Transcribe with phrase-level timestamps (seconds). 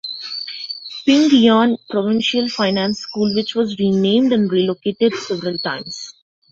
[1.05, 6.15] PingYuan Provincial Finance School, which was renamed and relocated several times.